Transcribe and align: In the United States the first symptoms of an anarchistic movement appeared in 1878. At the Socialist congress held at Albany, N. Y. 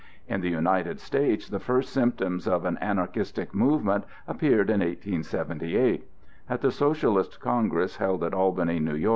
In 0.27 0.41
the 0.41 0.49
United 0.49 0.99
States 0.99 1.47
the 1.47 1.59
first 1.59 1.93
symptoms 1.93 2.47
of 2.47 2.65
an 2.65 2.79
anarchistic 2.81 3.53
movement 3.53 4.03
appeared 4.27 4.71
in 4.71 4.79
1878. 4.79 6.09
At 6.49 6.61
the 6.61 6.71
Socialist 6.71 7.39
congress 7.39 7.97
held 7.97 8.23
at 8.23 8.33
Albany, 8.33 8.77
N. 8.77 8.99
Y. 9.03 9.09